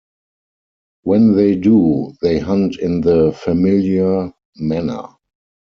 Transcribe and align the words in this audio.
When 1.03 1.35
they 1.35 1.55
do, 1.55 2.15
they 2.23 2.39
hunt 2.39 2.79
in 2.79 3.01
the 3.01 3.33
familiar 3.43 4.33
manner. 4.55 5.09